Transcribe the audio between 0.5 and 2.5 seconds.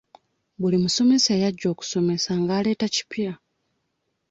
Buli musomesa eyajja okusomesa